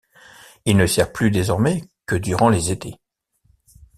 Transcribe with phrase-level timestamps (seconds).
[0.65, 2.99] Il ne sert plus désormais que durant les étés.